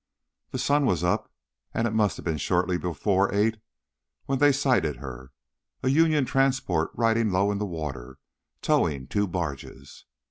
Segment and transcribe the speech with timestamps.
[0.49, 1.31] The sun was up
[1.75, 3.59] and it must have been shortly before eight
[4.25, 5.31] when they sighted her,
[5.83, 8.17] a Union transport riding low in the water,
[8.63, 10.05] towing two barges.